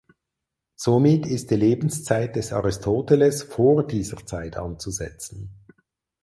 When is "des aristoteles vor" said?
2.35-3.85